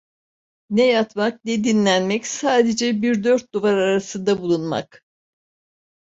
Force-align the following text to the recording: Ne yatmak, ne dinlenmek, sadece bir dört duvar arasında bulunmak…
Ne 0.69 0.85
yatmak, 0.87 1.45
ne 1.45 1.63
dinlenmek, 1.63 2.27
sadece 2.27 3.01
bir 3.01 3.23
dört 3.23 3.53
duvar 3.53 3.73
arasında 3.77 4.41
bulunmak… 4.41 5.03